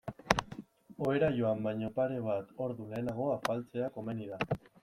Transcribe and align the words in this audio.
Ohera 1.07 1.29
joan 1.35 1.61
baino 1.69 1.91
pare 1.99 2.17
bat 2.31 2.57
ordu 2.69 2.91
lehenago 2.95 3.31
afaltzea 3.39 3.95
komeni 4.01 4.33
da. 4.35 4.45